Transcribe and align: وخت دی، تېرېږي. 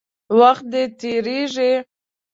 وخت 0.39 0.65
دی، 0.71 0.83
تېرېږي. 0.99 1.71